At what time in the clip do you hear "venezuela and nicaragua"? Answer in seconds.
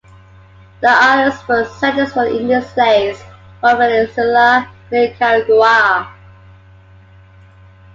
3.77-6.11